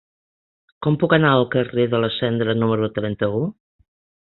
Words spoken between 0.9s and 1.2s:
puc